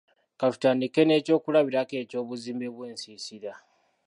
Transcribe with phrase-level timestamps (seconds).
[0.39, 3.53] Ka tutandike n'ekyokulabirako eky'obuzimbe bw'ensiisira